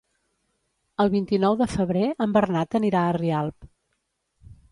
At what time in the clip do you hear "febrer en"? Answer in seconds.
1.73-2.33